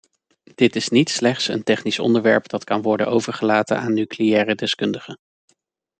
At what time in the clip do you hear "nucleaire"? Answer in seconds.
3.93-4.55